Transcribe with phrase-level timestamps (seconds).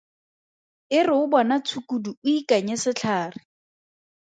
[0.97, 3.39] E re o bona tshukudu o ikanye setlhare!